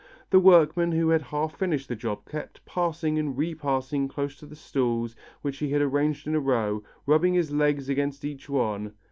The 0.31 0.39
workman 0.39 0.93
who 0.93 1.09
had 1.09 1.21
half 1.21 1.55
finished 1.59 1.87
the 1.87 1.95
job 1.95 2.25
kept 2.25 2.65
passing 2.65 3.19
and 3.19 3.37
repassing 3.37 4.07
close 4.07 4.35
to 4.37 4.47
the 4.47 4.55
stools 4.55 5.15
which 5.43 5.59
he 5.59 5.69
had 5.73 5.81
arranged 5.83 6.25
in 6.25 6.33
a 6.33 6.39
row, 6.39 6.81
rubbing 7.05 7.35
his 7.35 7.51
legs 7.51 7.87
against 7.87 8.25
each 8.25 8.49
one. 8.49 8.93